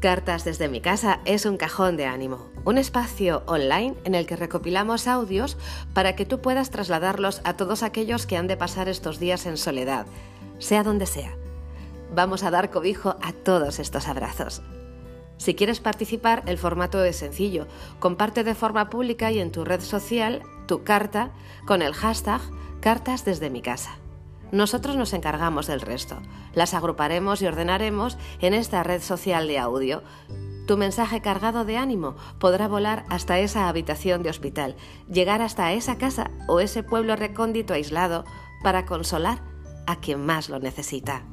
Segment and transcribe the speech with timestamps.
[0.00, 4.34] Cartas desde mi casa es un cajón de ánimo, un espacio online en el que
[4.34, 5.58] recopilamos audios
[5.92, 9.58] para que tú puedas trasladarlos a todos aquellos que han de pasar estos días en
[9.58, 10.06] soledad,
[10.58, 11.36] sea donde sea.
[12.14, 14.62] Vamos a dar cobijo a todos estos abrazos.
[15.36, 17.66] Si quieres participar, el formato es sencillo.
[17.98, 21.30] Comparte de forma pública y en tu red social tu carta
[21.66, 22.40] con el hashtag
[22.80, 23.98] Cartas desde mi casa.
[24.52, 26.16] Nosotros nos encargamos del resto.
[26.54, 30.02] Las agruparemos y ordenaremos en esta red social de audio.
[30.66, 34.76] Tu mensaje cargado de ánimo podrá volar hasta esa habitación de hospital,
[35.08, 38.24] llegar hasta esa casa o ese pueblo recóndito aislado
[38.62, 39.42] para consolar
[39.86, 41.24] a quien más lo necesita.